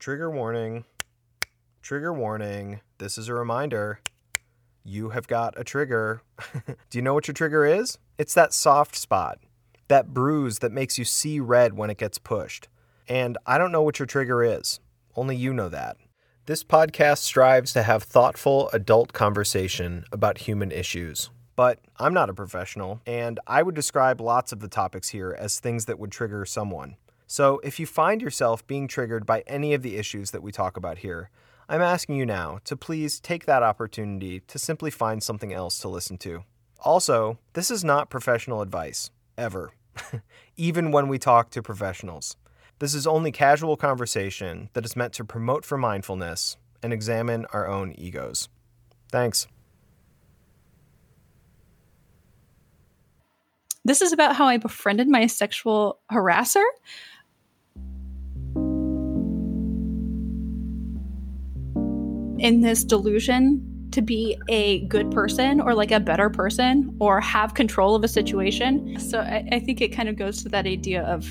[0.00, 0.86] Trigger warning.
[1.82, 2.80] Trigger warning.
[2.96, 4.00] This is a reminder.
[4.82, 6.22] You have got a trigger.
[6.88, 7.98] Do you know what your trigger is?
[8.16, 9.40] It's that soft spot,
[9.88, 12.68] that bruise that makes you see red when it gets pushed.
[13.10, 14.80] And I don't know what your trigger is.
[15.16, 15.98] Only you know that.
[16.46, 21.28] This podcast strives to have thoughtful adult conversation about human issues.
[21.56, 25.60] But I'm not a professional, and I would describe lots of the topics here as
[25.60, 26.96] things that would trigger someone.
[27.30, 30.76] So if you find yourself being triggered by any of the issues that we talk
[30.76, 31.30] about here,
[31.68, 35.88] I'm asking you now to please take that opportunity to simply find something else to
[35.88, 36.42] listen to.
[36.80, 39.74] Also, this is not professional advice, ever,
[40.56, 42.36] even when we talk to professionals.
[42.80, 47.68] This is only casual conversation that is meant to promote for mindfulness and examine our
[47.68, 48.48] own egos.
[49.12, 49.46] Thanks.
[53.84, 56.64] This is about how I befriended my sexual harasser.
[62.40, 67.54] In this delusion to be a good person or like a better person or have
[67.54, 68.98] control of a situation.
[69.00, 71.24] So I, I, think it kind of goes to that idea of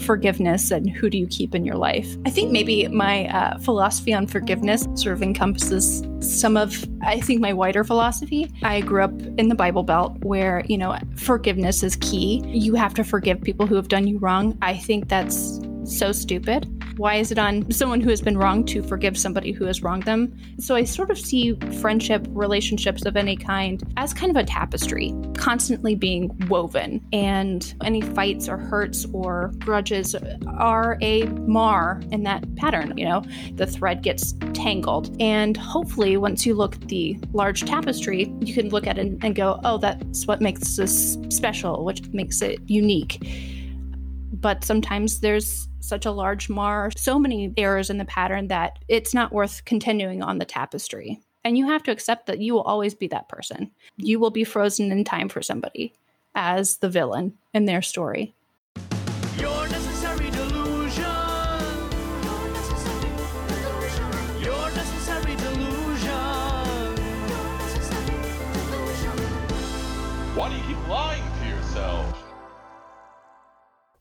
[0.00, 2.16] forgiveness and who do you keep in your life.
[2.26, 7.40] I think maybe my uh, philosophy on forgiveness sort of encompasses some of, I think,
[7.40, 8.50] my wider philosophy.
[8.62, 12.42] I grew up in the Bible Belt where, you know, forgiveness is key.
[12.46, 14.58] You have to forgive people who have done you wrong.
[14.62, 16.75] I think that's so stupid.
[16.96, 20.04] Why is it on someone who has been wronged to forgive somebody who has wronged
[20.04, 20.34] them?
[20.58, 25.14] So I sort of see friendship, relationships of any kind as kind of a tapestry,
[25.36, 27.06] constantly being woven.
[27.12, 32.94] And any fights or hurts or grudges are a mar in that pattern.
[32.96, 35.14] You know, the thread gets tangled.
[35.20, 39.34] And hopefully, once you look at the large tapestry, you can look at it and
[39.34, 43.18] go, oh, that's what makes this special, which makes it unique
[44.40, 49.14] but sometimes there's such a large mar, so many errors in the pattern that it's
[49.14, 51.20] not worth continuing on the tapestry.
[51.44, 53.70] And you have to accept that you will always be that person.
[53.96, 55.94] You will be frozen in time for somebody
[56.34, 58.34] as the villain in their story.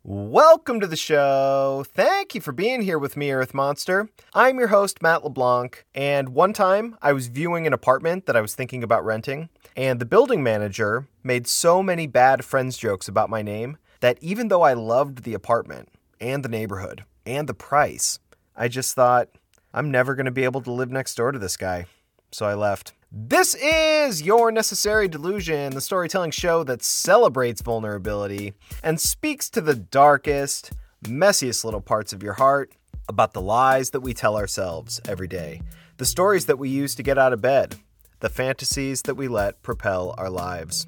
[0.08, 1.84] Welcome to the show.
[1.96, 4.08] Thank you for being here with me, Earth Monster.
[4.36, 8.42] I'm your host, Matt LeBlanc, and one time I was viewing an apartment that I
[8.42, 13.32] was thinking about renting, and the building manager made so many bad friends jokes about
[13.32, 15.90] my name that even though I loved the apartment
[16.22, 18.20] and the neighborhood and the price,
[18.56, 19.30] I just thought,
[19.74, 21.88] I'm never going to be able to live next door to this guy.
[22.36, 22.92] So I left.
[23.14, 29.76] This is Your Necessary Delusion, the storytelling show that celebrates vulnerability and speaks to the
[29.76, 30.74] darkest,
[31.04, 32.74] messiest little parts of your heart
[33.08, 35.62] about the lies that we tell ourselves every day,
[35.96, 37.76] the stories that we use to get out of bed,
[38.20, 40.88] the fantasies that we let propel our lives.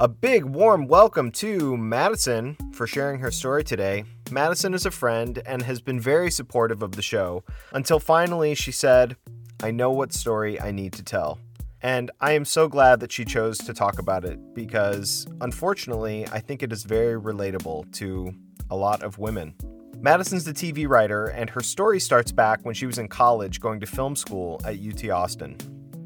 [0.00, 4.02] A big warm welcome to Madison for sharing her story today.
[4.32, 8.72] Madison is a friend and has been very supportive of the show until finally she
[8.72, 9.14] said,
[9.62, 11.38] I know what story I need to tell.
[11.82, 16.40] And I am so glad that she chose to talk about it because, unfortunately, I
[16.40, 18.34] think it is very relatable to
[18.70, 19.54] a lot of women.
[19.98, 23.80] Madison's the TV writer, and her story starts back when she was in college going
[23.80, 25.56] to film school at UT Austin.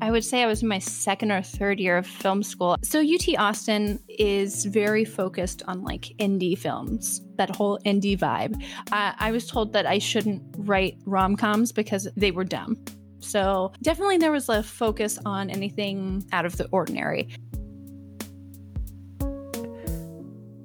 [0.02, 2.76] I would say I was in my second or third year of film school.
[2.82, 8.62] So UT Austin is very focused on like indie films, that whole indie vibe.
[8.90, 12.76] I was told that I shouldn't write rom coms because they were dumb.
[13.24, 17.30] So definitely there was a focus on anything out of the ordinary.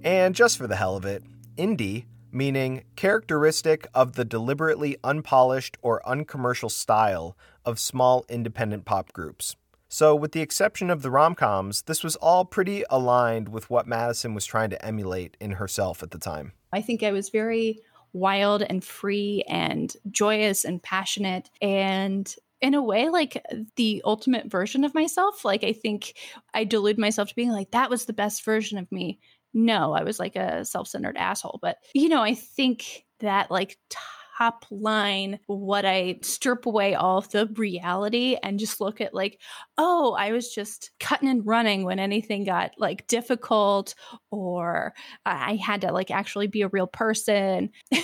[0.03, 1.24] And just for the hell of it,
[1.58, 9.56] indie, meaning characteristic of the deliberately unpolished or uncommercial style of small independent pop groups.
[9.92, 13.88] So, with the exception of the rom coms, this was all pretty aligned with what
[13.88, 16.53] Madison was trying to emulate in herself at the time.
[16.72, 17.80] I think I was very
[18.14, 21.50] wild and free and joyous and passionate.
[21.60, 23.44] And in a way like
[23.75, 26.13] the ultimate version of myself like i think
[26.53, 29.19] i delude myself to being like that was the best version of me.
[29.53, 34.65] No i was like a self-centered asshole but you know i think that like top
[34.69, 39.41] line what i strip away all of the reality and just look at like
[39.77, 43.95] oh i was just cutting and running when anything got like difficult
[44.31, 44.94] or
[45.25, 47.71] i had to like actually be a real person.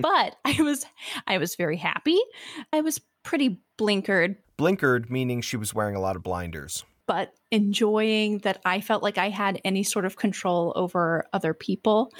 [0.00, 0.84] But i was
[1.26, 2.18] i was very happy.
[2.72, 4.36] I was pretty blinkered.
[4.58, 6.82] Blinkered meaning she was wearing a lot of blinders.
[7.06, 12.10] But enjoying that I felt like I had any sort of control over other people.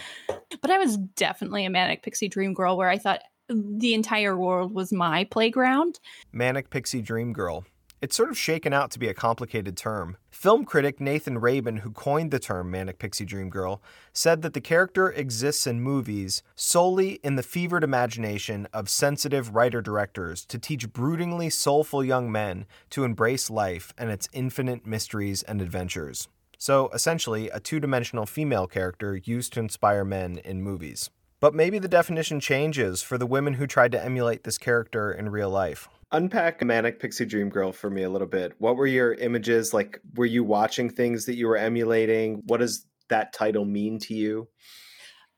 [0.60, 4.74] But I was definitely a manic pixie dream girl where I thought the entire world
[4.74, 5.98] was my playground.
[6.32, 7.64] Manic Pixie Dream Girl.
[8.00, 10.18] It's sort of shaken out to be a complicated term.
[10.30, 14.60] Film critic Nathan Rabin, who coined the term Manic Pixie Dream Girl, said that the
[14.60, 20.92] character exists in movies solely in the fevered imagination of sensitive writer directors to teach
[20.92, 26.28] broodingly soulful young men to embrace life and its infinite mysteries and adventures.
[26.56, 31.10] So, essentially, a two dimensional female character used to inspire men in movies.
[31.40, 35.30] But maybe the definition changes for the women who tried to emulate this character in
[35.30, 35.88] real life.
[36.12, 38.54] Unpack Manic Pixie Dream Girl for me a little bit.
[38.58, 40.00] What were your images like?
[40.14, 42.42] Were you watching things that you were emulating?
[42.46, 44.48] What does that title mean to you?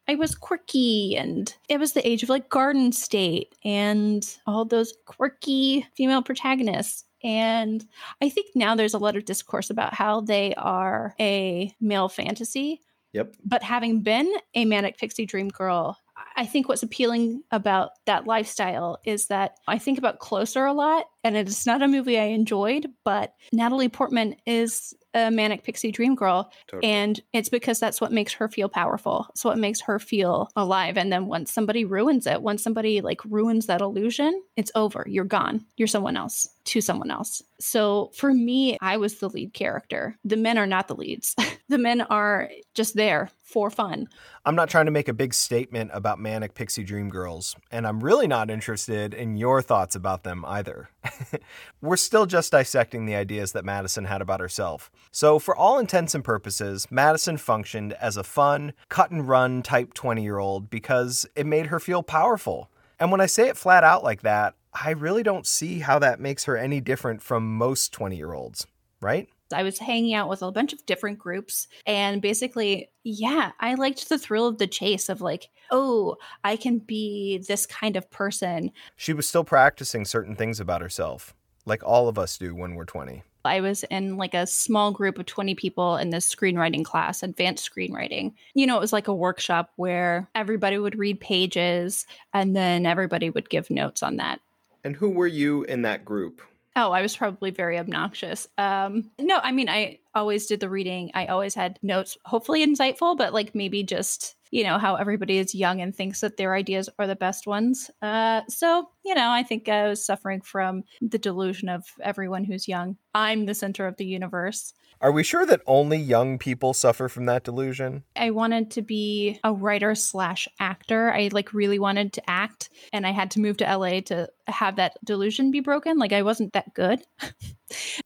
[0.08, 4.92] I was quirky and it was the age of like Garden State and all those
[5.06, 7.04] quirky female protagonists.
[7.22, 7.84] And
[8.22, 12.80] I think now there's a lot of discourse about how they are a male fantasy.
[13.12, 13.36] Yep.
[13.44, 15.98] But having been a manic pixie dream girl,
[16.36, 21.06] I think what's appealing about that lifestyle is that I think about Closer a lot,
[21.24, 26.14] and it's not a movie I enjoyed, but Natalie Portman is a manic pixie dream
[26.14, 26.88] girl totally.
[26.92, 29.26] and it's because that's what makes her feel powerful.
[29.30, 33.20] It's what makes her feel alive and then once somebody ruins it once somebody like
[33.24, 35.04] ruins that illusion it's over.
[35.08, 35.64] You're gone.
[35.76, 37.42] You're someone else to someone else.
[37.58, 40.16] So for me i was the lead character.
[40.24, 41.34] The men are not the leads.
[41.70, 44.08] The men are just there for fun.
[44.44, 48.02] I'm not trying to make a big statement about manic pixie dream girls and i'm
[48.02, 50.88] really not interested in your thoughts about them either
[51.80, 56.14] we're still just dissecting the ideas that madison had about herself so, for all intents
[56.14, 61.26] and purposes, Madison functioned as a fun, cut and run type 20 year old because
[61.34, 62.70] it made her feel powerful.
[63.00, 66.20] And when I say it flat out like that, I really don't see how that
[66.20, 68.68] makes her any different from most 20 year olds,
[69.00, 69.28] right?
[69.52, 74.08] I was hanging out with a bunch of different groups and basically, yeah, I liked
[74.08, 78.72] the thrill of the chase of like, oh, I can be this kind of person.
[78.96, 81.34] She was still practicing certain things about herself,
[81.66, 83.22] like all of us do when we're 20.
[83.44, 87.70] I was in like a small group of 20 people in this screenwriting class, advanced
[87.70, 88.34] screenwriting.
[88.54, 93.30] You know, it was like a workshop where everybody would read pages and then everybody
[93.30, 94.40] would give notes on that.
[94.84, 96.42] And who were you in that group?
[96.76, 98.46] Oh, I was probably very obnoxious.
[98.56, 101.10] Um, no, I mean, I always did the reading.
[101.14, 105.54] I always had notes, hopefully insightful, but like maybe just you know how everybody is
[105.54, 107.90] young and thinks that their ideas are the best ones.
[108.02, 112.68] Uh, so you know i think i was suffering from the delusion of everyone who's
[112.68, 112.96] young.
[113.14, 114.72] I'm the center of the universe.
[115.02, 118.04] Are we sure that only young people suffer from that delusion?
[118.14, 121.10] I wanted to be a writer slash actor.
[121.10, 124.76] I like really wanted to act and i had to move to la to have
[124.76, 125.98] that delusion be broken.
[125.98, 127.02] Like i wasn't that good.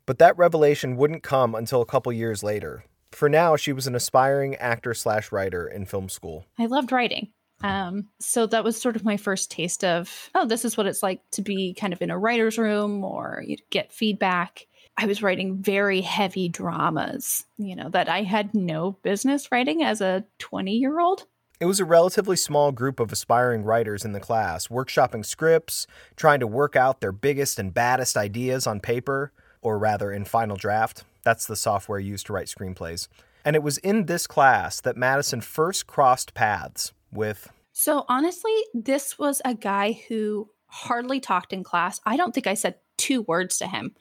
[0.05, 3.94] But that revelation wouldn't come until a couple years later for now, she was an
[3.94, 6.46] aspiring actor slash writer in film school.
[6.58, 7.32] I loved writing.
[7.62, 11.02] Um, so that was sort of my first taste of, oh, this is what it's
[11.02, 14.66] like to be kind of in a writer's room or get feedback.
[14.96, 20.00] I was writing very heavy dramas, you know, that I had no business writing as
[20.00, 21.26] a 20 year old.
[21.60, 25.87] It was a relatively small group of aspiring writers in the class, workshopping scripts,
[26.17, 29.32] trying to work out their biggest and baddest ideas on paper,
[29.62, 31.05] or rather in Final Draft.
[31.24, 33.08] That's the software used to write screenplays.
[33.44, 37.50] And it was in this class that Madison first crossed paths with.
[37.72, 42.00] So, honestly, this was a guy who hardly talked in class.
[42.06, 43.94] I don't think I said two words to him.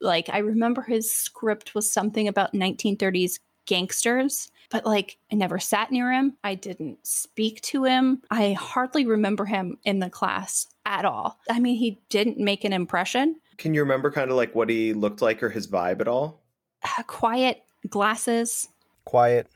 [0.00, 5.90] Like, I remember his script was something about 1930s gangsters, but like, I never sat
[5.90, 6.36] near him.
[6.42, 8.22] I didn't speak to him.
[8.30, 11.38] I hardly remember him in the class at all.
[11.48, 13.36] I mean, he didn't make an impression.
[13.56, 16.41] Can you remember kind of like what he looked like or his vibe at all?
[16.84, 18.68] Uh, quiet glasses.
[19.04, 19.48] Quiet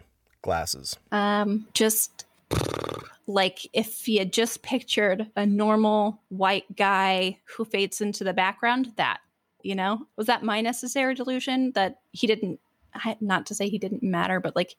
[0.42, 0.96] glasses.
[1.12, 2.24] Um, just
[3.26, 8.92] like if you had just pictured a normal white guy who fades into the background,
[8.96, 9.20] that
[9.62, 10.06] you know?
[10.16, 11.72] Was that my necessary delusion?
[11.74, 12.60] That he didn't.
[13.20, 14.76] Not to say he didn't matter, but like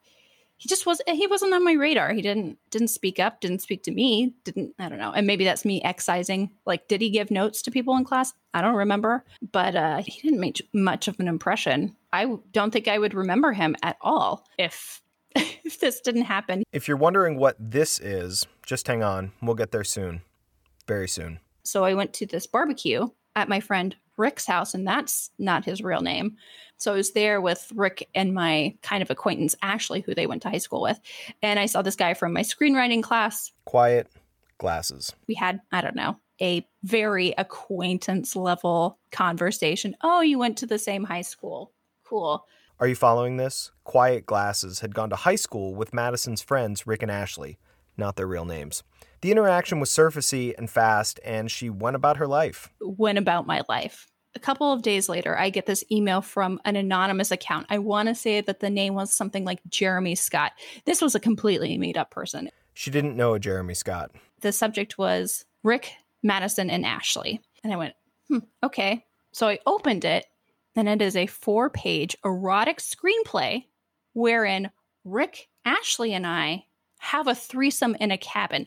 [0.58, 2.12] he just was he wasn't on my radar.
[2.12, 5.12] He didn't didn't speak up didn't speak to me didn't i don't know.
[5.12, 6.50] And maybe that's me excising.
[6.66, 8.34] Like did he give notes to people in class?
[8.52, 9.24] I don't remember.
[9.52, 13.52] But uh he didn't make much of an impression i don't think i would remember
[13.52, 15.02] him at all if
[15.36, 19.70] if this didn't happen if you're wondering what this is just hang on we'll get
[19.70, 20.22] there soon
[20.86, 25.30] very soon so i went to this barbecue at my friend rick's house and that's
[25.38, 26.36] not his real name
[26.78, 30.42] so I was there with Rick and my kind of acquaintance, Ashley, who they went
[30.42, 30.98] to high school with.
[31.42, 33.50] And I saw this guy from my screenwriting class.
[33.64, 34.08] Quiet
[34.58, 35.12] glasses.
[35.26, 39.96] We had, I don't know, a very acquaintance level conversation.
[40.02, 41.72] Oh, you went to the same high school.
[42.08, 42.46] Cool.
[42.80, 43.70] Are you following this?
[43.84, 47.58] Quiet Glasses had gone to high school with Madison's friends, Rick and Ashley.
[47.96, 48.84] not their real names.
[49.22, 52.70] The interaction was surfacey and fast, and she went about her life.
[52.80, 54.06] Went about my life.
[54.36, 57.66] A couple of days later, I get this email from an anonymous account.
[57.70, 60.52] I want to say that the name was something like Jeremy Scott.
[60.84, 62.50] This was a completely made up person.
[62.74, 64.12] She didn't know a Jeremy Scott.
[64.40, 65.90] The subject was Rick,
[66.22, 67.40] Madison, and Ashley.
[67.64, 67.94] And I went,
[68.28, 69.04] hmm, okay.
[69.32, 70.26] So I opened it,
[70.78, 73.64] and it is a four page erotic screenplay
[74.12, 74.70] wherein
[75.04, 76.66] Rick, Ashley, and I
[77.00, 78.66] have a threesome in a cabin.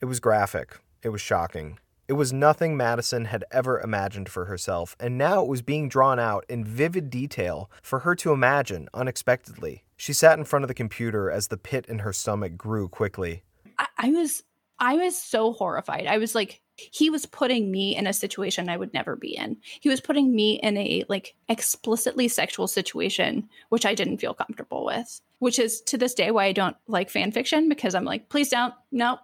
[0.00, 0.78] It was graphic.
[1.02, 1.78] It was shocking.
[2.06, 6.18] It was nothing Madison had ever imagined for herself, and now it was being drawn
[6.18, 9.84] out in vivid detail for her to imagine unexpectedly.
[9.96, 13.42] She sat in front of the computer as the pit in her stomach grew quickly.
[13.78, 14.42] I, I was
[14.78, 16.06] I was so horrified.
[16.06, 19.58] I was like, he was putting me in a situation I would never be in.
[19.80, 24.84] He was putting me in a like explicitly sexual situation, which I didn't feel comfortable
[24.84, 25.20] with.
[25.38, 28.48] Which is to this day why I don't like fan fiction because I'm like, please
[28.48, 29.18] don't, no,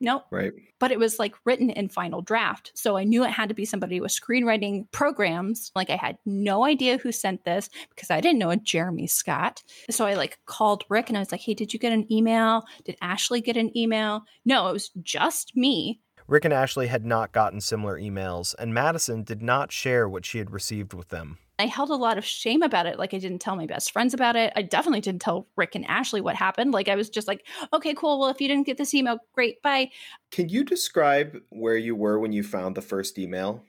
[0.00, 0.24] nope.
[0.30, 0.52] Right.
[0.78, 2.72] But it was like written in final draft.
[2.74, 5.70] So I knew it had to be somebody with screenwriting programs.
[5.74, 9.62] Like I had no idea who sent this because I didn't know a Jeremy Scott.
[9.90, 12.64] So I like called Rick and I was like, hey, did you get an email?
[12.84, 14.22] Did Ashley get an email?
[14.44, 16.00] No, it was just me.
[16.26, 20.38] Rick and Ashley had not gotten similar emails, and Madison did not share what she
[20.38, 21.36] had received with them.
[21.58, 22.98] I held a lot of shame about it.
[22.98, 24.52] Like I didn't tell my best friends about it.
[24.56, 26.72] I definitely didn't tell Rick and Ashley what happened.
[26.72, 28.18] Like I was just like, okay, cool.
[28.18, 29.90] Well, if you didn't get this email, great, bye.
[30.32, 33.62] Can you describe where you were when you found the first email?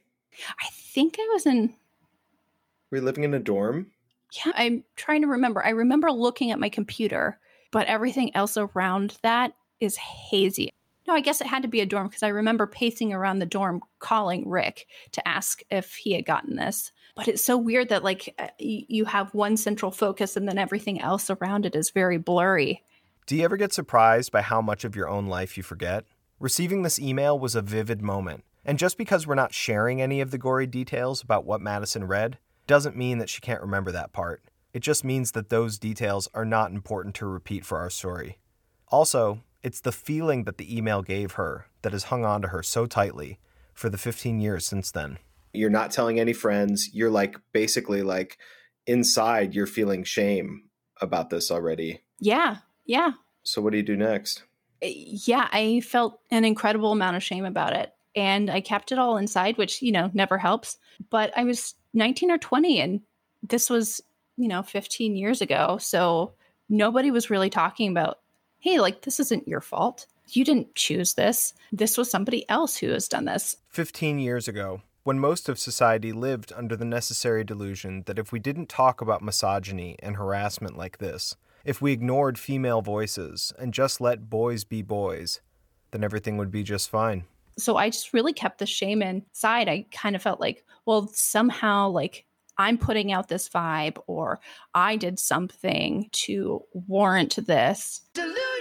[0.60, 1.76] I think I was in.
[2.90, 3.92] Were you living in a dorm?
[4.46, 5.64] Yeah, I'm trying to remember.
[5.64, 7.40] I remember looking at my computer,
[7.72, 10.72] but everything else around that is hazy.
[11.08, 13.46] No, I guess it had to be a dorm because I remember pacing around the
[13.46, 16.92] dorm calling Rick to ask if he had gotten this.
[17.16, 21.00] But it's so weird that like uh, you have one central focus and then everything
[21.00, 22.84] else around it is very blurry.
[23.28, 26.06] Do you ever get surprised by how much of your own life you forget?
[26.40, 28.44] Receiving this email was a vivid moment.
[28.66, 32.40] And just because we're not sharing any of the gory details about what Madison read
[32.68, 34.44] doesn't mean that she can't remember that part.
[34.74, 38.40] It just means that those details are not important to repeat for our story.
[38.90, 42.62] Also, it's the feeling that the email gave her that has hung on to her
[42.62, 43.40] so tightly
[43.74, 45.18] for the 15 years since then.
[45.54, 46.94] You're not telling any friends.
[46.94, 48.38] You're like basically like
[48.86, 50.66] inside, you're feeling shame
[51.02, 52.02] about this already.
[52.20, 52.58] Yeah.
[52.86, 53.14] Yeah.
[53.42, 54.44] So, what do you do next?
[54.84, 55.50] Eh, yeah.
[55.52, 57.92] I felt an incredible amount of shame about it.
[58.16, 60.78] And I kept it all inside, which, you know, never helps.
[61.10, 63.02] But I was 19 or 20, and
[63.42, 64.00] this was,
[64.38, 65.80] you know, 15 years ago.
[65.82, 66.34] So
[66.70, 68.20] nobody was really talking about
[68.66, 70.08] hey, like, this isn't your fault.
[70.30, 71.54] You didn't choose this.
[71.72, 73.58] This was somebody else who has done this.
[73.70, 78.40] 15 years ago, when most of society lived under the necessary delusion that if we
[78.40, 84.02] didn't talk about misogyny and harassment like this, if we ignored female voices and just
[84.02, 85.42] let boys be boys,
[85.92, 87.26] then everything would be just fine.
[87.60, 89.70] So I just really kept the shame inside.
[89.70, 92.26] I kind of felt like, well, somehow, like,
[92.58, 94.40] I'm putting out this vibe or
[94.74, 98.02] I did something to warrant this.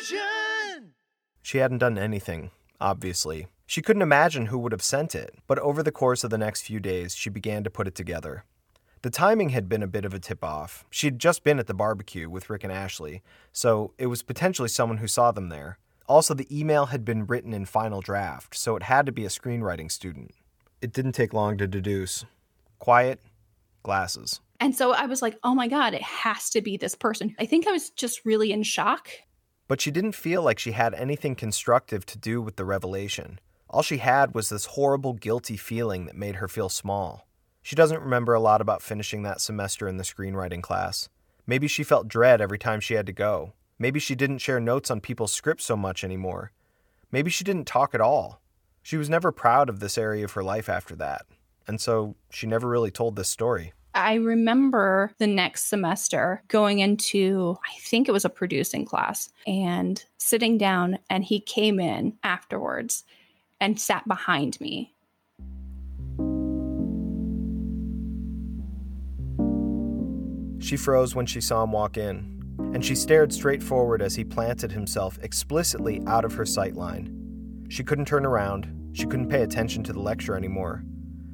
[0.09, 0.95] Delusion!
[1.43, 3.47] She hadn't done anything, obviously.
[3.67, 6.63] She couldn't imagine who would have sent it, but over the course of the next
[6.63, 8.45] few days, she began to put it together.
[9.03, 10.85] The timing had been a bit of a tip off.
[10.91, 14.99] She'd just been at the barbecue with Rick and Ashley, so it was potentially someone
[14.99, 15.79] who saw them there.
[16.07, 19.29] Also, the email had been written in final draft, so it had to be a
[19.29, 20.33] screenwriting student.
[20.83, 22.27] It didn't take long to deduce.
[22.79, 23.21] Quiet,
[23.83, 24.41] glasses.
[24.61, 27.35] And so I was like, oh my God, it has to be this person.
[27.39, 29.09] I think I was just really in shock.
[29.69, 33.39] But she didn't feel like she had anything constructive to do with the revelation.
[33.71, 37.27] All she had was this horrible, guilty feeling that made her feel small.
[37.63, 41.09] She doesn't remember a lot about finishing that semester in the screenwriting class.
[41.47, 43.55] Maybe she felt dread every time she had to go.
[43.79, 46.53] Maybe she didn't share notes on people's scripts so much anymore.
[47.11, 48.41] Maybe she didn't talk at all.
[48.83, 51.27] She was never proud of this area of her life after that
[51.67, 53.73] and so she never really told this story.
[53.95, 60.05] I remember the next semester going into, I think it was a producing class, and
[60.19, 63.05] sitting down, and he came in afterwards
[63.61, 64.93] and sat behind me.
[70.59, 72.43] She froze when she saw him walk in,
[72.75, 77.67] and she stared straight forward as he planted himself explicitly out of her sight line.
[77.69, 80.83] She couldn't turn around, she couldn't pay attention to the lecture anymore.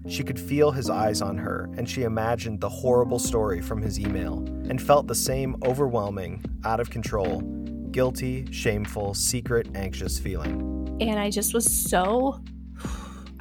[0.08, 4.00] She could feel his eyes on her, and she imagined the horrible story from his
[4.00, 4.38] email
[4.68, 7.42] and felt the same overwhelming, out of control,
[7.90, 10.96] guilty, shameful, secret, anxious feeling.
[11.00, 12.42] And I just was so,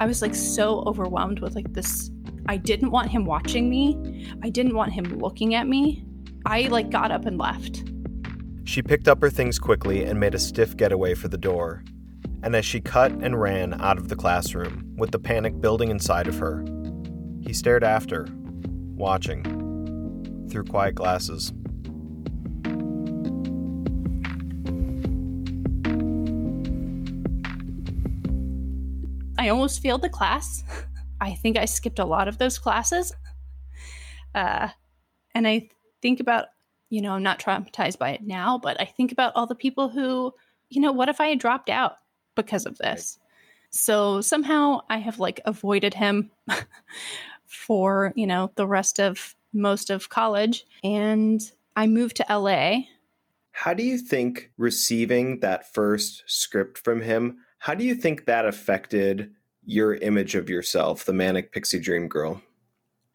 [0.00, 2.10] I was like so overwhelmed with like this.
[2.46, 6.04] I didn't want him watching me, I didn't want him looking at me.
[6.44, 7.84] I like got up and left.
[8.64, 11.84] She picked up her things quickly and made a stiff getaway for the door.
[12.42, 16.26] And as she cut and ran out of the classroom, with the panic building inside
[16.26, 16.64] of her,
[17.42, 18.26] he stared after,
[18.94, 19.44] watching,
[20.50, 21.52] through quiet glasses.
[29.38, 30.64] I almost failed the class.
[31.20, 33.12] I think I skipped a lot of those classes.
[34.34, 34.68] Uh,
[35.34, 35.68] and I
[36.00, 36.46] think about,
[36.88, 39.90] you know, I'm not traumatized by it now, but I think about all the people
[39.90, 40.32] who,
[40.70, 41.96] you know, what if I had dropped out
[42.34, 43.18] because of this?
[43.70, 46.30] So somehow I have like avoided him
[47.46, 50.64] for, you know, the rest of most of college.
[50.82, 51.40] And
[51.76, 52.82] I moved to LA.
[53.52, 58.46] How do you think receiving that first script from him how do you think that
[58.46, 59.32] affected
[59.64, 62.40] your image of yourself, the manic pixie dream girl?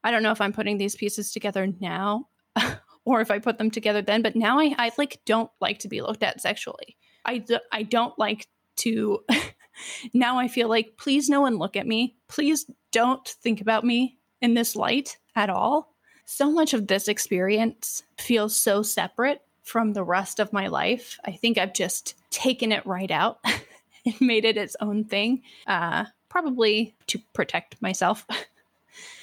[0.03, 2.27] I don't know if I'm putting these pieces together now
[3.05, 5.87] or if I put them together then, but now I, I like don't like to
[5.87, 6.95] be looked at sexually.
[7.25, 9.23] I, I don't like to
[10.13, 12.15] now I feel like please no one look at me.
[12.27, 15.93] Please don't think about me in this light at all.
[16.25, 21.19] So much of this experience feels so separate from the rest of my life.
[21.25, 23.39] I think I've just taken it right out
[24.05, 28.25] and made it its own thing, uh, probably to protect myself.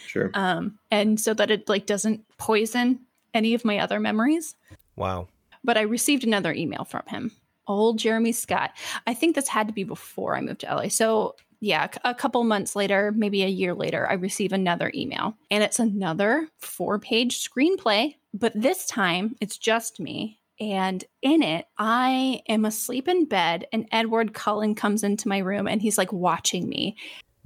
[0.07, 0.31] Sure.
[0.35, 3.01] Um, and so that it like doesn't poison
[3.33, 4.55] any of my other memories.
[4.95, 5.29] Wow.
[5.65, 7.33] But I received another email from him.
[7.67, 8.73] Old Jeremy Scott.
[9.07, 10.89] I think this had to be before I moved to LA.
[10.89, 15.37] So yeah, a couple months later, maybe a year later, I receive another email.
[15.49, 20.41] And it's another four page screenplay, but this time it's just me.
[20.59, 25.67] And in it, I am asleep in bed, and Edward Cullen comes into my room
[25.67, 26.97] and he's like watching me.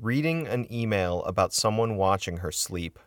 [0.00, 2.98] Reading an email about someone watching her sleep.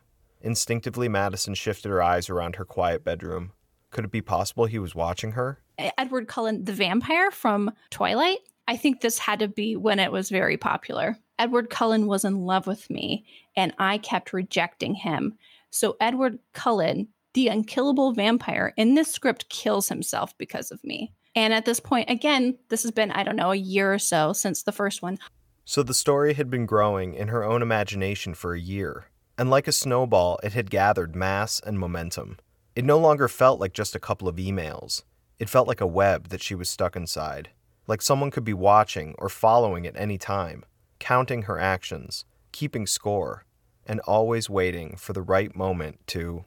[0.42, 3.52] Instinctively, Madison shifted her eyes around her quiet bedroom.
[3.92, 5.60] Could it be possible he was watching her?
[5.98, 8.40] Edward Cullen, the vampire from Twilight.
[8.68, 11.18] I think this had to be when it was very popular.
[11.40, 15.38] Edward Cullen was in love with me, and I kept rejecting him.
[15.72, 21.14] So Edward Cullen the unkillable vampire in this script kills himself because of me.
[21.36, 24.34] And at this point, again, this has been, I don't know, a year or so
[24.34, 25.20] since the first one.
[25.64, 29.06] So the story had been growing in her own imagination for a year.
[29.38, 32.38] And like a snowball, it had gathered mass and momentum.
[32.76, 35.04] It no longer felt like just a couple of emails.
[35.40, 37.50] It felt like a web that she was stuck inside.
[37.88, 40.66] Like someone could be watching or following at any time,
[41.00, 43.46] counting her actions, keeping score,
[43.86, 46.46] and always waiting for the right moment to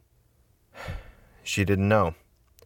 [1.42, 2.14] she didn't know.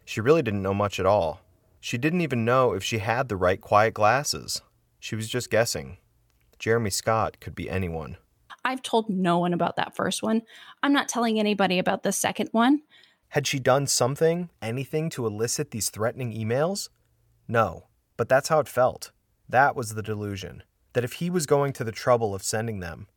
[0.05, 1.41] She really didn't know much at all.
[1.79, 4.61] She didn't even know if she had the right quiet glasses.
[4.99, 5.97] She was just guessing.
[6.59, 8.17] Jeremy Scott could be anyone.
[8.65, 10.41] I've told no one about that first one.
[10.83, 12.81] I'm not telling anybody about the second one.
[13.29, 16.89] Had she done something, anything to elicit these threatening emails?
[17.47, 19.11] No, but that's how it felt.
[19.49, 20.63] That was the delusion.
[20.93, 23.07] That if he was going to the trouble of sending them,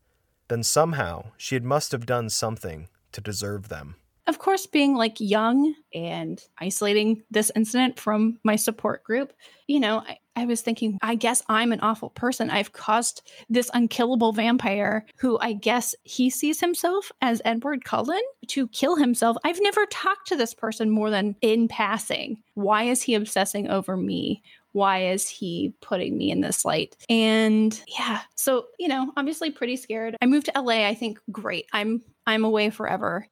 [0.49, 3.97] then somehow she had must have done something to deserve them
[4.31, 9.33] of course, being like young and isolating this incident from my support group,
[9.67, 12.51] you know, I, I, was thinking, I guess I'm an awful person.
[12.51, 18.69] I've caused this unkillable vampire who I guess he sees himself as Edward Cullen to
[18.69, 19.37] kill himself.
[19.45, 22.43] I've never talked to this person more than in passing.
[22.55, 24.43] Why is he obsessing over me?
[24.73, 26.97] Why is he putting me in this light?
[27.09, 30.17] And yeah, so, you know, obviously pretty scared.
[30.23, 30.87] I moved to LA.
[30.87, 31.67] I think great.
[31.73, 33.27] I'm I'm away forever.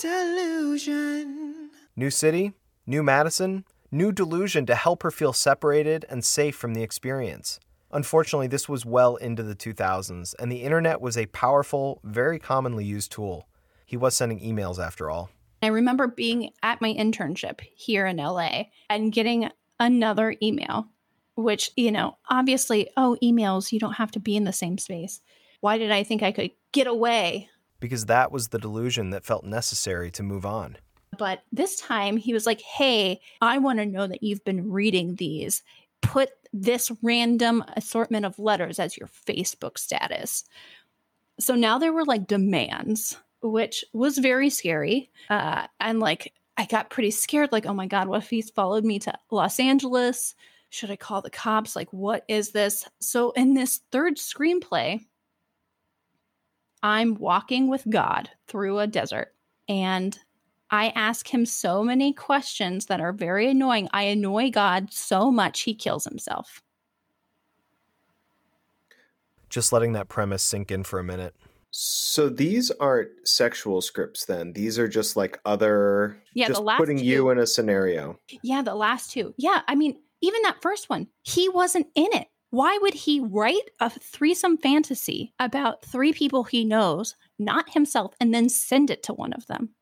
[0.00, 1.70] Delusion.
[1.94, 2.52] New city,
[2.86, 7.60] new Madison, new delusion to help her feel separated and safe from the experience.
[7.92, 12.84] Unfortunately, this was well into the 2000s, and the internet was a powerful, very commonly
[12.84, 13.46] used tool.
[13.84, 15.30] He was sending emails after all.
[15.62, 20.88] I remember being at my internship here in LA and getting another email,
[21.36, 25.20] which, you know, obviously, oh, emails, you don't have to be in the same space.
[25.60, 27.50] Why did I think I could get away
[27.82, 30.78] because that was the delusion that felt necessary to move on.
[31.22, 35.14] But this time he was like, hey, I want to know that you've been reading
[35.14, 35.62] these.
[36.00, 40.42] Put this random assortment of letters as your Facebook status.
[41.38, 45.12] So now there were like demands, which was very scary.
[45.30, 48.84] Uh, and like, I got pretty scared like, oh my God, what if he's followed
[48.84, 50.34] me to Los Angeles?
[50.70, 51.76] Should I call the cops?
[51.76, 52.84] Like, what is this?
[52.98, 55.06] So, in this third screenplay,
[56.82, 59.36] I'm walking with God through a desert
[59.68, 60.18] and
[60.72, 63.90] I ask him so many questions that are very annoying.
[63.92, 66.62] I annoy God so much he kills himself.
[69.50, 71.36] Just letting that premise sink in for a minute.
[71.70, 74.54] So these aren't sexual scripts then.
[74.54, 78.18] These are just like other Yeah, the last putting two- you in a scenario.
[78.42, 79.34] Yeah, the last two.
[79.36, 82.28] Yeah, I mean, even that first one, he wasn't in it.
[82.48, 88.32] Why would he write a threesome fantasy about three people he knows, not himself, and
[88.32, 89.74] then send it to one of them?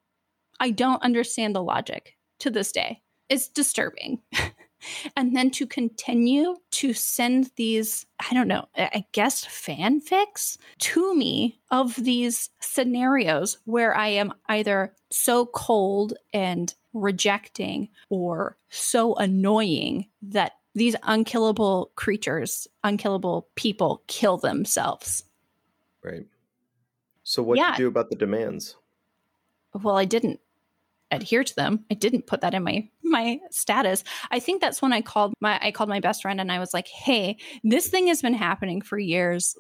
[0.61, 3.03] I don't understand the logic to this day.
[3.29, 4.21] It's disturbing.
[5.17, 11.61] and then to continue to send these, I don't know, I guess fanfics to me
[11.71, 20.53] of these scenarios where I am either so cold and rejecting or so annoying that
[20.75, 25.25] these unkillable creatures, unkillable people kill themselves.
[26.03, 26.27] Right.
[27.23, 27.73] So what do Yeah.
[27.73, 28.77] you do about the demands?
[29.73, 30.41] Well, I didn't
[31.11, 31.85] adhere to them.
[31.91, 34.05] I didn't put that in my my status.
[34.31, 36.73] I think that's when I called my I called my best friend and I was
[36.73, 39.57] like, "Hey, this thing has been happening for years.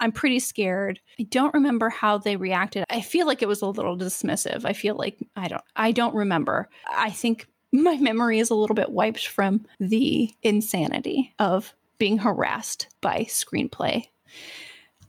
[0.00, 2.84] I'm pretty scared." I don't remember how they reacted.
[2.90, 4.64] I feel like it was a little dismissive.
[4.64, 6.68] I feel like I don't I don't remember.
[6.90, 12.88] I think my memory is a little bit wiped from the insanity of being harassed
[13.00, 14.06] by screenplay.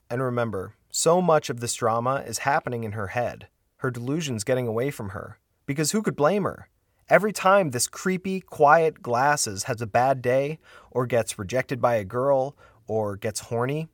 [0.10, 3.48] And remember, so much of this drama is happening in her head.
[3.78, 5.38] Her delusions getting away from her.
[5.70, 6.68] Because who could blame her?
[7.10, 10.58] Every time this creepy, quiet glasses has a bad day,
[10.90, 12.56] or gets rejected by a girl,
[12.88, 13.88] or gets horny,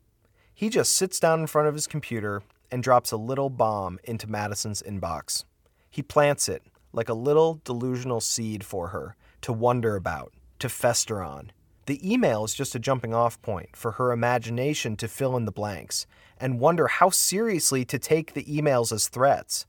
[0.54, 4.26] he just sits down in front of his computer and drops a little bomb into
[4.26, 5.44] Madison's inbox.
[5.90, 6.62] He plants it
[6.94, 11.52] like a little delusional seed for her to wonder about, to fester on.
[11.84, 15.52] The email is just a jumping off point for her imagination to fill in the
[15.52, 16.06] blanks
[16.40, 19.66] and wonder how seriously to take the emails as threats.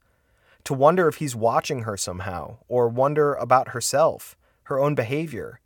[0.68, 5.62] To wonder if he's watching her somehow, or wonder about herself, her own behavior,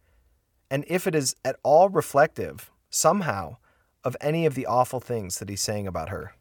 [0.69, 3.57] and if it is at all reflective, somehow,
[4.03, 6.35] of any of the awful things that he's saying about her.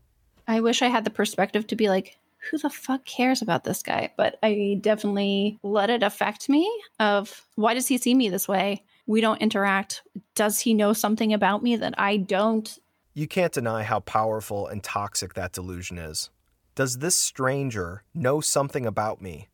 [0.47, 2.19] I wish I had the perspective to be like,
[2.51, 4.13] who the fuck cares about this guy?
[4.19, 8.85] But I definitely let it affect me of why does he see me this way?
[9.07, 10.03] We don't interact.
[10.35, 12.79] Does he know something about me that I don't?
[13.15, 16.29] You can't deny how powerful and toxic that delusion is.
[16.75, 19.49] Does this stranger know something about me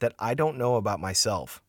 [0.00, 1.62] that I don't know about myself?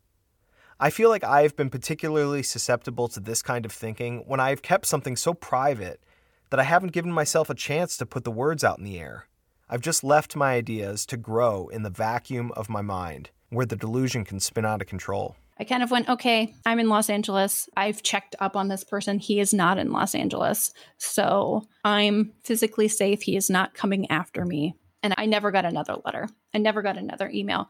[0.80, 4.86] I feel like I've been particularly susceptible to this kind of thinking when I've kept
[4.86, 6.02] something so private
[6.50, 9.28] that I haven't given myself a chance to put the words out in the air.
[9.70, 13.76] I've just left my ideas to grow in the vacuum of my mind, where the
[13.76, 15.36] delusion can spin out of control.
[15.60, 17.68] I kind of went, okay, I'm in Los Angeles.
[17.76, 19.20] I've checked up on this person.
[19.20, 20.72] He is not in Los Angeles.
[20.98, 23.22] So I'm physically safe.
[23.22, 24.76] He is not coming after me.
[25.02, 26.28] And I never got another letter.
[26.54, 27.70] I never got another email.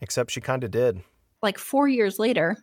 [0.00, 1.02] Except she kind of did.
[1.42, 2.56] Like four years later,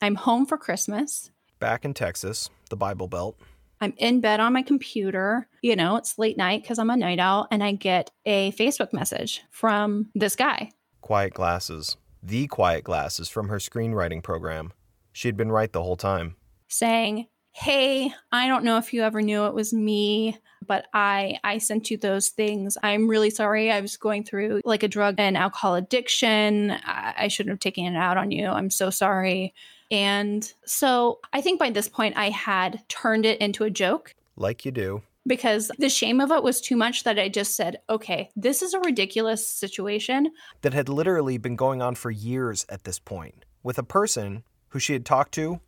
[0.00, 1.30] I'm home for Christmas.
[1.58, 3.38] Back in Texas, the Bible Belt.
[3.80, 5.48] I'm in bed on my computer.
[5.62, 8.92] You know, it's late night because I'm a night owl, and I get a Facebook
[8.92, 10.70] message from this guy.
[11.00, 11.96] Quiet Glasses.
[12.22, 14.72] The Quiet Glasses from her screenwriting program.
[15.12, 16.36] She'd been right the whole time.
[16.68, 17.26] saying,
[17.58, 21.90] "Hey, I don't know if you ever knew it was me, but I I sent
[21.90, 22.76] you those things.
[22.82, 23.72] I'm really sorry.
[23.72, 26.70] I was going through like a drug and alcohol addiction.
[26.70, 28.46] I, I shouldn't have taken it out on you.
[28.48, 29.54] I'm so sorry."
[29.90, 34.64] And so I think by this point I had turned it into a joke Like
[34.66, 35.02] you do.
[35.26, 38.74] because the shame of it was too much that I just said, "Okay, this is
[38.74, 40.30] a ridiculous situation.
[40.62, 44.78] That had literally been going on for years at this point, with a person who
[44.78, 45.60] she had talked to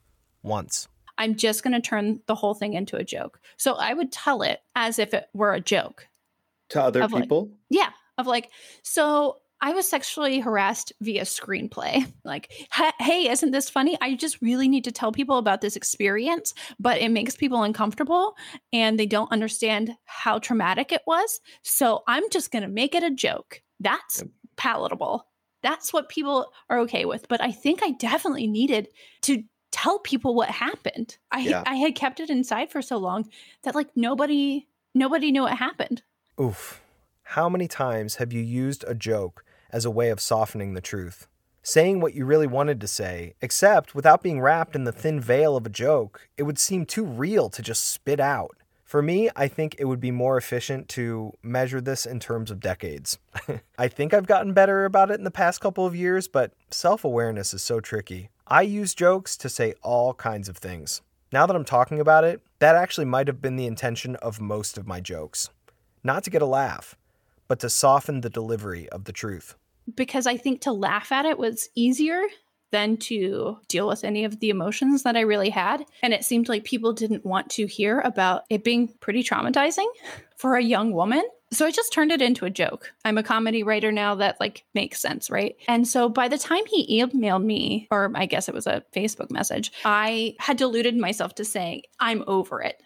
[0.42, 0.88] once.
[1.18, 4.42] I'm just going to turn the whole thing into a joke." So I would tell
[4.42, 6.06] it as if it were a joke.
[6.70, 7.50] To other Of like- people?
[7.70, 8.50] Yeah, of like,
[8.82, 12.10] so I was sexually harassed via screenplay.
[12.24, 12.52] Like,
[13.00, 13.96] hey, isn't this funny?
[14.02, 18.34] I just really need to tell people about this experience, but it makes people uncomfortable
[18.70, 21.40] and they don't understand how traumatic it was.
[21.62, 23.62] So I'm just going to make it a joke.
[23.80, 24.22] That's
[24.56, 25.26] palatable.
[25.62, 27.28] That's what people are okay with.
[27.28, 28.88] But I think I definitely needed
[29.22, 29.42] to
[29.82, 31.18] tell people what happened.
[31.30, 31.62] I Yeah.
[31.66, 33.28] I had kept it inside for so long
[33.62, 36.02] that like nobody nobody knew what happened.
[36.40, 36.80] Oof.
[37.22, 41.28] How many times have you used a joke as a way of softening the truth?
[41.62, 45.56] Saying what you really wanted to say, except without being wrapped in the thin veil
[45.56, 48.56] of a joke, it would seem too real to just spit out.
[48.84, 52.58] For me, I think it would be more efficient to measure this in terms of
[52.58, 53.18] decades.
[53.78, 57.04] I think I've gotten better about it in the past couple of years, but self
[57.04, 58.30] awareness is so tricky.
[58.50, 61.02] I use jokes to say all kinds of things.
[61.30, 64.78] Now that I'm talking about it, that actually might have been the intention of most
[64.78, 65.50] of my jokes.
[66.02, 66.96] Not to get a laugh,
[67.46, 69.54] but to soften the delivery of the truth.
[69.94, 72.22] because I think to laugh at it was easier
[72.70, 75.84] than to deal with any of the emotions that I really had.
[76.02, 79.86] And it seemed like people didn't want to hear about it being pretty traumatizing
[80.36, 81.22] for a young woman.
[81.50, 82.92] So I just turned it into a joke.
[83.04, 85.56] I'm a comedy writer now that like makes sense, right?
[85.66, 89.30] And so by the time he emailed me, or I guess it was a Facebook
[89.30, 92.82] message, I had deluded myself to saying, I'm over it.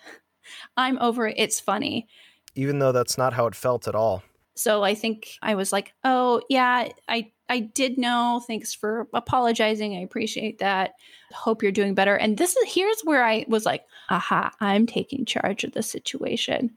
[0.77, 1.35] I'm over it.
[1.39, 2.07] It's funny.
[2.55, 4.23] Even though that's not how it felt at all.
[4.55, 8.43] So I think I was like, oh, yeah, I, I did know.
[8.47, 9.97] Thanks for apologizing.
[9.97, 10.93] I appreciate that.
[11.33, 12.15] Hope you're doing better.
[12.15, 16.73] And this is here's where I was like, aha, I'm taking charge of the situation.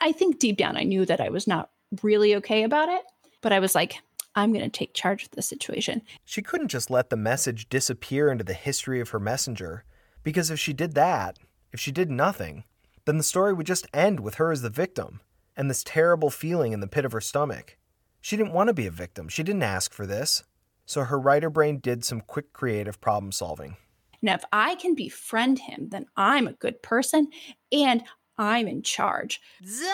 [0.00, 1.70] I think deep down I knew that I was not
[2.02, 3.02] really okay about it,
[3.40, 3.96] but I was like,
[4.34, 6.02] I'm going to take charge of the situation.
[6.24, 9.84] She couldn't just let the message disappear into the history of her messenger,
[10.22, 11.38] because if she did that,
[11.72, 12.64] if she did nothing,
[13.06, 15.20] then the story would just end with her as the victim
[15.56, 17.76] and this terrible feeling in the pit of her stomach.
[18.20, 19.28] She didn't want to be a victim.
[19.28, 20.44] She didn't ask for this.
[20.86, 23.76] So her writer brain did some quick creative problem solving.
[24.22, 27.28] Now, if I can befriend him, then I'm a good person
[27.72, 28.02] and
[28.40, 29.38] I'm in charge.
[29.60, 29.84] Delusion,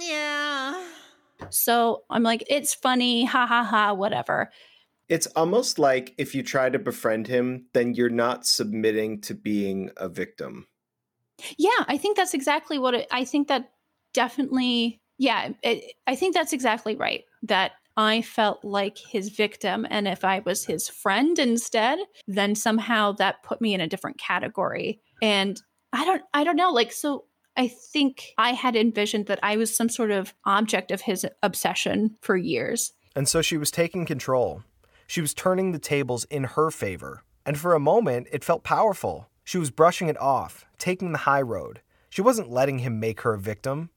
[0.00, 0.86] yeah.
[1.50, 4.52] So I'm like, it's funny, ha ha ha, whatever.
[5.08, 9.90] It's almost like if you try to befriend him, then you're not submitting to being
[9.96, 10.68] a victim.
[11.58, 13.72] Yeah, I think that's exactly what it, I think that
[14.12, 17.24] definitely, yeah, it, I think that's exactly right.
[17.42, 19.84] That I felt like his victim.
[19.90, 21.98] And if I was his friend instead,
[22.28, 25.00] then somehow that put me in a different category.
[25.20, 25.60] And
[25.94, 26.70] I don't, I don't know.
[26.70, 27.24] Like, so
[27.56, 32.16] I think I had envisioned that I was some sort of object of his obsession
[32.20, 32.92] for years.
[33.14, 34.64] And so she was taking control.
[35.06, 37.22] She was turning the tables in her favor.
[37.46, 39.28] And for a moment, it felt powerful.
[39.44, 41.80] She was brushing it off, taking the high road.
[42.10, 43.90] She wasn't letting him make her a victim.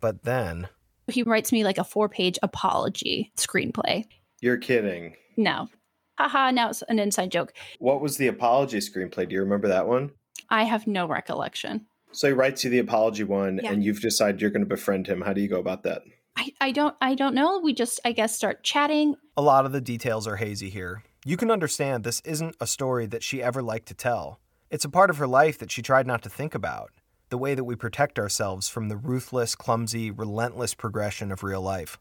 [0.00, 0.68] But then.
[1.08, 4.06] He writes me like a four page apology screenplay.
[4.40, 5.16] You're kidding.
[5.36, 5.68] No.
[6.16, 7.52] Haha, now it's an inside joke.
[7.78, 9.28] What was the apology screenplay?
[9.28, 10.12] Do you remember that one?
[10.52, 11.86] I have no recollection.
[12.12, 13.72] So he writes you the apology one yeah.
[13.72, 15.22] and you've decided you're going to befriend him.
[15.22, 16.02] How do you go about that?
[16.36, 17.58] I, I don't I don't know.
[17.58, 19.16] We just I guess start chatting.
[19.36, 21.02] A lot of the details are hazy here.
[21.24, 24.40] You can understand this isn't a story that she ever liked to tell.
[24.70, 26.90] It's a part of her life that she tried not to think about.
[27.30, 31.98] The way that we protect ourselves from the ruthless, clumsy, relentless progression of real life.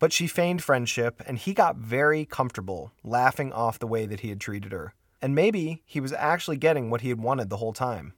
[0.00, 4.30] But she feigned friendship, and he got very comfortable, laughing off the way that he
[4.30, 4.94] had treated her.
[5.22, 8.12] And maybe he was actually getting what he had wanted the whole time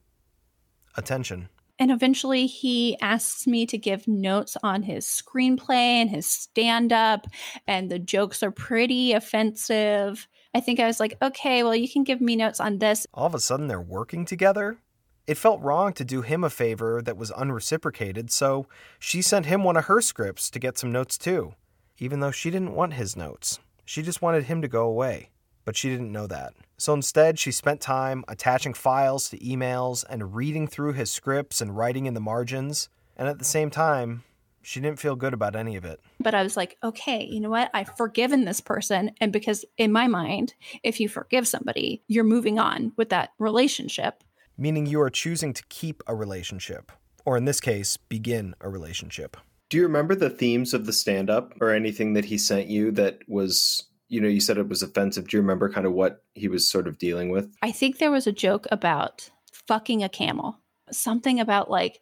[0.97, 1.51] attention.
[1.79, 7.27] And eventually he asks me to give notes on his screenplay and his stand up,
[7.67, 10.29] and the jokes are pretty offensive.
[10.55, 13.09] I think I was like, okay, well, you can give me notes on this.
[13.13, 14.79] All of a sudden, they're working together?
[15.27, 18.67] It felt wrong to do him a favor that was unreciprocated, so
[18.99, 21.55] she sent him one of her scripts to get some notes too,
[21.99, 23.59] even though she didn't want his notes.
[23.85, 25.31] She just wanted him to go away,
[25.65, 26.55] but she didn't know that.
[26.77, 31.77] So instead, she spent time attaching files to emails and reading through his scripts and
[31.77, 34.25] writing in the margins, and at the same time,
[34.67, 36.01] she didn't feel good about any of it.
[36.21, 37.71] But I was like, okay, you know what?
[37.75, 39.11] I've forgiven this person.
[39.21, 44.25] And because in my mind, if you forgive somebody, you're moving on with that relationship.
[44.57, 46.93] Meaning you are choosing to keep a relationship,
[47.27, 49.37] or in this case, begin a relationship.
[49.69, 52.91] Do you remember the themes of the stand up or anything that he sent you
[52.93, 53.83] that was,
[54.15, 55.27] you know, you said it was offensive?
[55.27, 57.53] Do you remember kind of what he was sort of dealing with?
[57.63, 59.29] I think there was a joke about
[59.67, 60.61] fucking a camel.
[60.93, 62.01] Something about like,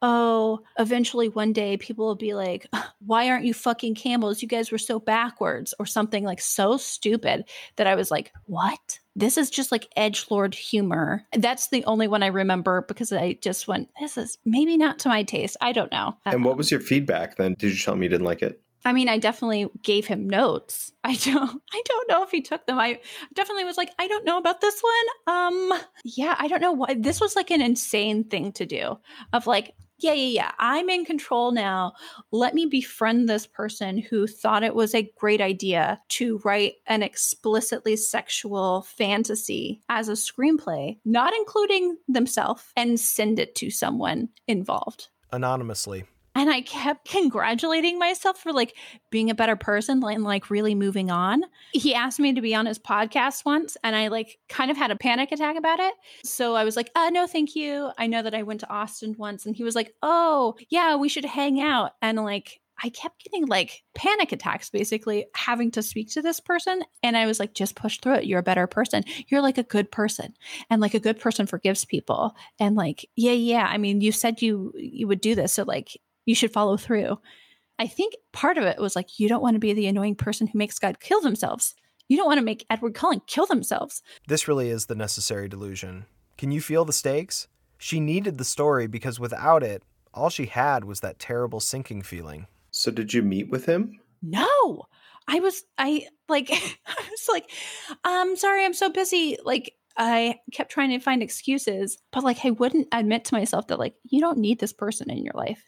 [0.00, 2.68] oh, eventually one day people will be like,
[3.04, 4.40] why aren't you fucking camels?
[4.40, 7.44] You guys were so backwards, or something like so stupid
[7.74, 9.00] that I was like, what?
[9.16, 11.24] This is just like edge lord humor.
[11.32, 15.08] That's the only one I remember because I just went, this is maybe not to
[15.08, 15.56] my taste.
[15.60, 16.16] I don't know.
[16.24, 17.56] and what was your feedback then?
[17.58, 18.62] Did you tell me you didn't like it?
[18.84, 20.92] I mean, I definitely gave him notes.
[21.04, 22.78] I don't I don't know if he took them.
[22.78, 23.00] I
[23.34, 25.36] definitely was like, I don't know about this one.
[25.36, 25.72] Um
[26.04, 28.98] yeah, I don't know why this was like an insane thing to do.
[29.32, 31.94] Of like, yeah, yeah, yeah, I'm in control now.
[32.30, 37.02] Let me befriend this person who thought it was a great idea to write an
[37.02, 45.08] explicitly sexual fantasy as a screenplay, not including themselves, and send it to someone involved.
[45.32, 46.04] Anonymously
[46.38, 48.76] and I kept congratulating myself for like
[49.10, 51.42] being a better person and like really moving on.
[51.72, 54.92] He asked me to be on his podcast once and I like kind of had
[54.92, 55.94] a panic attack about it.
[56.24, 57.90] So I was like, uh no, thank you.
[57.98, 61.08] I know that I went to Austin once and he was like, "Oh, yeah, we
[61.08, 66.10] should hang out." And like I kept getting like panic attacks, basically having to speak
[66.10, 66.84] to this person.
[67.02, 68.26] And I was like, just push through it.
[68.26, 69.02] You're a better person.
[69.26, 70.34] You're like a good person.
[70.70, 72.36] And like a good person forgives people.
[72.60, 73.66] And like, yeah, yeah.
[73.68, 75.54] I mean, you said you you would do this.
[75.54, 77.18] So like you should follow through.
[77.78, 80.46] I think part of it was like, you don't want to be the annoying person
[80.46, 81.74] who makes God kill themselves.
[82.06, 84.02] You don't want to make Edward Cullen kill themselves.
[84.26, 86.04] This really is the necessary delusion.
[86.36, 87.48] Can you feel the stakes?
[87.78, 92.46] She needed the story because without it, All she had was that terrible sinking feeling.
[92.70, 94.00] So, did you meet with him?
[94.20, 94.86] No.
[95.28, 96.50] I was I like
[96.86, 97.50] I was like,
[98.04, 99.36] I'm sorry, I'm so busy.
[99.44, 103.78] Like I kept trying to find excuses, but like I wouldn't admit to myself that
[103.78, 105.62] like you don't need this person in your life.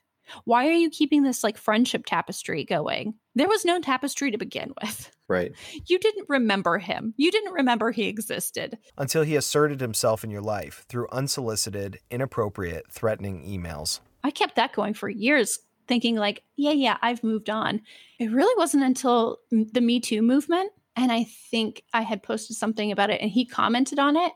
[0.44, 3.14] Why are you keeping this like friendship tapestry going?
[3.34, 5.10] There was no tapestry to begin with.
[5.30, 5.52] Right.
[5.86, 7.14] You didn't remember him.
[7.16, 8.76] You didn't remember he existed.
[8.98, 14.00] Until he asserted himself in your life through unsolicited, inappropriate, threatening emails.
[14.24, 17.82] I kept that going for years, thinking like, yeah, yeah, I've moved on.
[18.18, 22.92] It really wasn't until the Me Too movement and I think I had posted something
[22.92, 24.32] about it and he commented on it.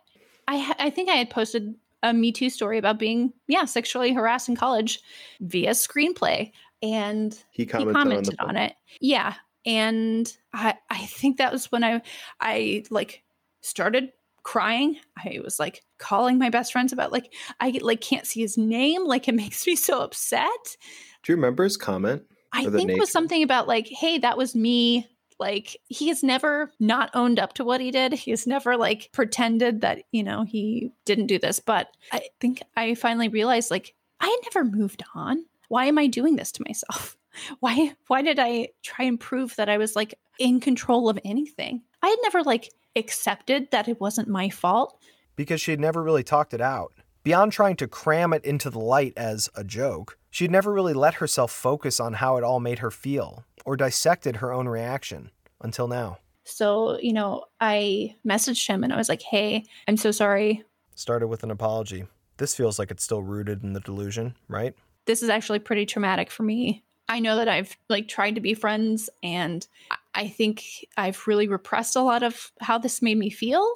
[0.47, 4.49] I I think I had posted a Me Too story about being yeah sexually harassed
[4.49, 5.01] in college
[5.41, 8.75] via screenplay, and He commented, he commented on, on, it.
[9.01, 9.35] Yeah,
[9.67, 12.03] and I I think that was when I
[12.41, 13.25] I like
[13.63, 14.11] started
[14.43, 14.99] crying.
[15.17, 19.07] I was like calling my best friends about like I like can't see his name.
[19.07, 20.77] Like it makes me so upset.
[21.23, 22.23] Do you remember his comment?
[22.53, 25.09] I think it was something about like, hey, that was me.
[25.39, 28.13] Like he has never not owned up to what he did.
[28.13, 31.61] He has never like pretended that, you know, he didn't do this.
[31.61, 35.45] But I think I finally realized like I had never moved on.
[35.69, 37.17] Why am I doing this to myself?
[37.61, 41.83] Why why did I try and prove that I was like in control of anything?
[42.01, 44.97] I had never like accepted that it wasn't my fault.
[45.35, 46.93] because she had never really talked it out.
[47.25, 51.15] Beyond trying to cram it into the light as a joke, she'd never really let
[51.15, 55.87] herself focus on how it all made her feel or dissected her own reaction until
[55.87, 56.19] now.
[56.43, 60.65] So, you know, I messaged him and I was like, "Hey, I'm so sorry.
[60.97, 62.05] Started with an apology.
[62.39, 64.75] This feels like it's still rooted in the delusion, right?
[65.07, 66.83] this is actually pretty traumatic for me.
[67.11, 70.65] I know that I've like tried to be friends and I- I think
[70.97, 73.67] I've really repressed a lot of how this made me feel.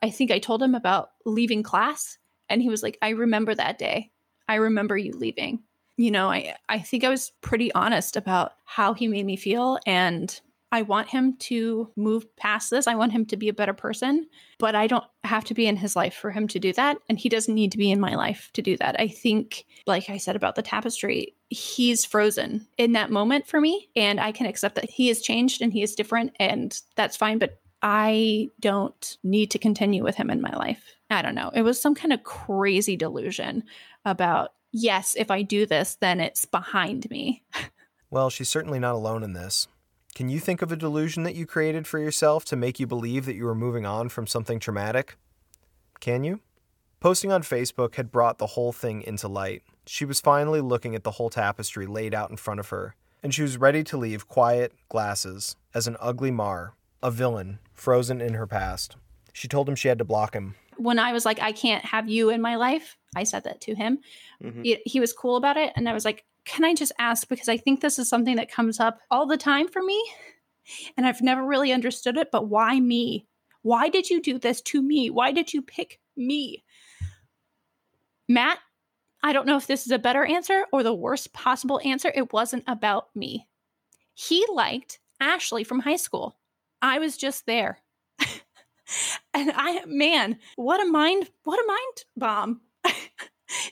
[0.00, 3.78] I think I told him about leaving class and he was like, "I remember that
[3.78, 4.12] day.
[4.48, 5.64] I remember you leaving."
[5.96, 9.78] You know, I I think I was pretty honest about how he made me feel
[9.86, 10.38] and
[10.72, 12.88] I want him to move past this.
[12.88, 14.26] I want him to be a better person,
[14.58, 16.98] but I don't have to be in his life for him to do that.
[17.08, 18.98] And he doesn't need to be in my life to do that.
[18.98, 23.88] I think, like I said about the tapestry, he's frozen in that moment for me.
[23.94, 27.38] And I can accept that he has changed and he is different, and that's fine.
[27.38, 30.82] But I don't need to continue with him in my life.
[31.10, 31.52] I don't know.
[31.54, 33.62] It was some kind of crazy delusion
[34.04, 37.42] about, yes, if I do this, then it's behind me.
[38.08, 39.66] Well, she's certainly not alone in this.
[40.14, 43.26] Can you think of a delusion that you created for yourself to make you believe
[43.26, 45.16] that you were moving on from something traumatic?
[46.00, 46.40] Can you?
[47.00, 49.62] Posting on Facebook had brought the whole thing into light.
[49.86, 53.34] She was finally looking at the whole tapestry laid out in front of her, and
[53.34, 58.34] she was ready to leave quiet glasses as an ugly Mar, a villain, frozen in
[58.34, 58.96] her past.
[59.32, 60.54] She told him she had to block him.
[60.78, 63.74] When I was like, I can't have you in my life, I said that to
[63.74, 63.98] him.
[64.42, 64.64] Mhm.
[64.64, 65.72] He, he was cool about it.
[65.76, 67.28] And I was like, can I just ask?
[67.28, 70.02] Because I think this is something that comes up all the time for me.
[70.96, 72.30] And I've never really understood it.
[72.30, 73.26] But why me?
[73.62, 75.10] Why did you do this to me?
[75.10, 76.64] Why did you pick me?
[78.28, 78.58] Matt,
[79.22, 82.12] I don't know if this is a better answer or the worst possible answer.
[82.14, 83.46] It wasn't about me.
[84.14, 86.36] He liked Ashley from high school.
[86.80, 87.80] I was just there.
[89.34, 92.60] and I, man, what a mind, what a mind bomb.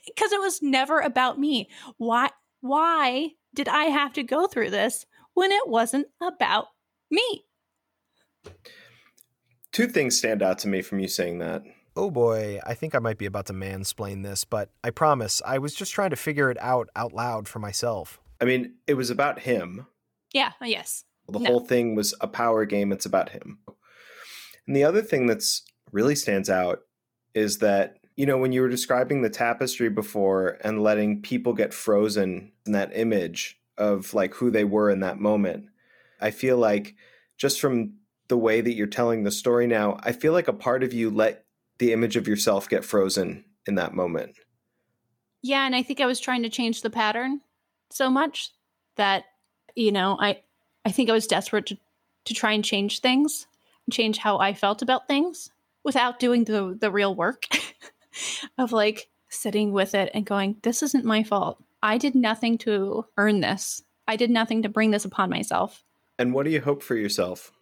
[0.07, 1.69] Because it was never about me.
[1.97, 6.67] Why, why did I have to go through this when it wasn't about
[7.11, 7.45] me?
[9.73, 11.63] Two things stand out to me from you saying that.
[11.97, 15.59] Oh boy, I think I might be about to mansplain this, but I promise I
[15.59, 18.21] was just trying to figure it out out loud for myself.
[18.41, 19.87] I mean, it was about him.
[20.33, 21.05] Yeah, yes.
[21.29, 21.47] The No.
[21.51, 22.93] whole thing was a power game.
[22.93, 23.59] It's about him.
[24.67, 26.81] And the other thing that's really stands out
[27.35, 31.75] is that, you know, when you were describing the tapestry before and letting people get
[31.75, 35.67] frozen in that image of like who they were in that moment,
[36.21, 36.95] I feel like
[37.37, 37.95] just from
[38.29, 41.11] the way that you're telling the story now, I feel like a part of you
[41.11, 41.45] let
[41.79, 44.37] the image of yourself get frozen in that moment.
[45.43, 47.41] Yeah, and I think I was trying to change the pattern
[47.91, 48.53] so much
[48.97, 49.25] that
[49.75, 50.41] you know, I
[50.85, 51.79] I think I was desperate to
[52.27, 53.47] to try and change things,
[53.91, 55.51] change how I felt about things
[55.85, 57.45] without doing the the real work
[58.59, 61.63] of like sitting with it and going, this isn't my fault.
[61.83, 63.83] I did nothing to earn this.
[64.07, 65.83] I did nothing to bring this upon myself.
[66.19, 67.53] And what do you hope for yourself?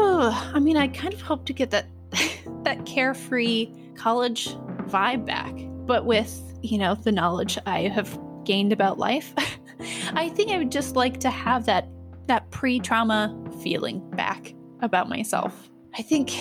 [0.00, 1.86] I mean, I kind of hope to get that
[2.64, 4.48] that carefree college
[4.86, 5.54] vibe back,
[5.86, 9.32] but with, you know, the knowledge I have gained about life.
[10.14, 11.88] I think I would just like to have that
[12.28, 15.68] that pre-trauma feeling back about myself.
[15.98, 16.32] I think,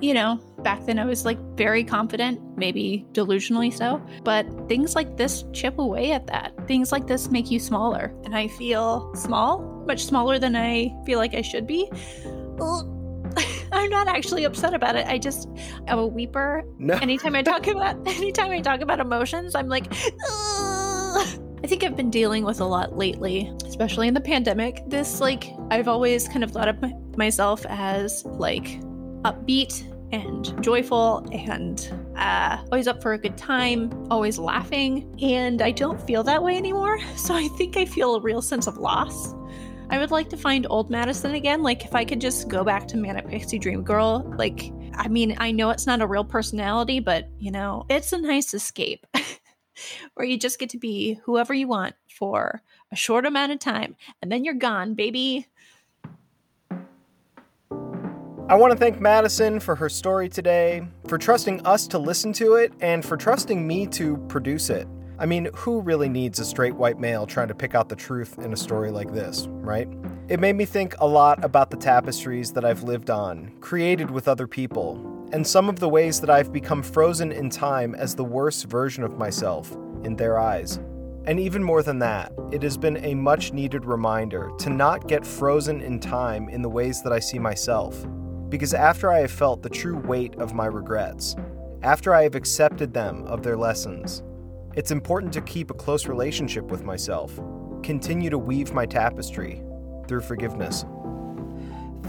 [0.00, 4.00] you know, back then I was like very confident, maybe delusionally so.
[4.22, 6.52] But things like this chip away at that.
[6.68, 8.14] Things like this make you smaller.
[8.24, 11.90] And I feel small, much smaller than I feel like I should be.
[13.72, 15.06] I'm not actually upset about it.
[15.06, 15.48] I just
[15.88, 16.62] I'm a weeper.
[16.78, 16.94] No.
[16.94, 19.86] anytime I talk about anytime I talk about emotions, I'm like
[20.30, 21.49] Ugh.
[21.70, 24.82] Think I've been dealing with a lot lately, especially in the pandemic.
[24.88, 28.80] This like I've always kind of thought of my, myself as like
[29.22, 35.16] upbeat and joyful and uh, always up for a good time, always laughing.
[35.22, 36.98] And I don't feel that way anymore.
[37.16, 39.32] So I think I feel a real sense of loss.
[39.90, 41.62] I would like to find old Madison again.
[41.62, 45.36] Like, if I could just go back to Manic Pixie Dream Girl, like, I mean,
[45.38, 49.06] I know it's not a real personality, but, you know, it's a nice escape
[50.14, 52.62] where you just get to be whoever you want for
[52.92, 55.46] a short amount of time and then you're gone, baby.
[58.50, 62.54] I want to thank Madison for her story today, for trusting us to listen to
[62.54, 64.88] it, and for trusting me to produce it.
[65.20, 68.38] I mean, who really needs a straight white male trying to pick out the truth
[68.40, 69.86] in a story like this, right?
[70.28, 74.26] It made me think a lot about the tapestries that I've lived on, created with
[74.26, 74.96] other people,
[75.32, 79.04] and some of the ways that I've become frozen in time as the worst version
[79.04, 79.72] of myself
[80.04, 80.80] in their eyes.
[81.26, 85.26] And even more than that, it has been a much needed reminder to not get
[85.26, 88.06] frozen in time in the ways that I see myself
[88.50, 91.36] because after I have felt the true weight of my regrets,
[91.82, 94.22] after I have accepted them of their lessons,
[94.74, 97.40] it's important to keep a close relationship with myself,
[97.82, 99.62] continue to weave my tapestry
[100.08, 100.84] through forgiveness.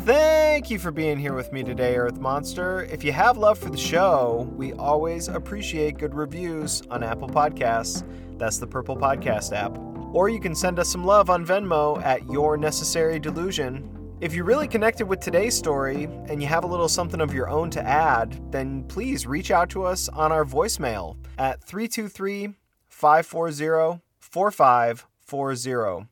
[0.04, 2.84] Thank you for being here with me today, Earth Monster.
[2.92, 8.04] If you have love for the show, we always appreciate good reviews on Apple Podcasts.
[8.38, 9.78] That's the Purple Podcast app.
[10.14, 14.44] Or you can send us some love on Venmo at Your Necessary Delusion if you
[14.44, 17.82] really connected with today's story and you have a little something of your own to
[17.82, 22.54] add, then please reach out to us on our voicemail at 323
[22.88, 26.11] 540 4540.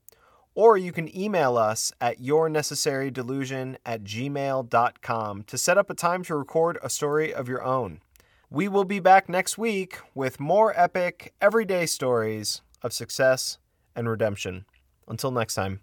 [0.60, 6.36] Or you can email us at yournecessarydelusion at gmail.com to set up a time to
[6.36, 8.02] record a story of your own.
[8.50, 13.58] We will be back next week with more epic, everyday stories of success
[13.96, 14.66] and redemption.
[15.08, 15.80] Until next time.